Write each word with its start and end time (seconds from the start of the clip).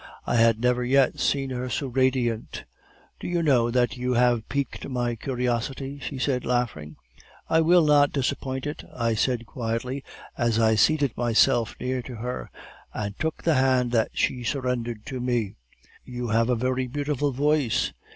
I 0.25 0.37
had 0.37 0.59
never 0.59 0.83
yet 0.83 1.19
seen 1.19 1.51
her 1.51 1.69
so 1.69 1.85
radiant. 1.85 2.63
"'Do 3.19 3.27
you 3.27 3.43
know 3.43 3.69
that 3.69 3.97
you 3.97 4.15
have 4.15 4.49
piqued 4.49 4.89
my 4.89 5.13
curiosity?' 5.15 5.99
she 6.01 6.17
said, 6.17 6.43
laughing. 6.43 6.95
"'I 7.51 7.61
will 7.61 7.85
not 7.85 8.11
disappoint 8.11 8.65
it,' 8.65 8.83
I 8.95 9.13
said 9.13 9.45
quietly, 9.45 10.03
as 10.35 10.57
I 10.57 10.73
seated 10.73 11.15
myself 11.15 11.75
near 11.79 12.01
to 12.01 12.15
her 12.15 12.49
and 12.95 13.13
took 13.19 13.43
the 13.43 13.53
hand 13.53 13.91
that 13.91 14.09
she 14.15 14.43
surrendered 14.43 15.05
to 15.05 15.19
me. 15.19 15.53
'You 16.03 16.29
have 16.29 16.49
a 16.49 16.55
very 16.55 16.87
beautiful 16.87 17.31
voice! 17.31 17.93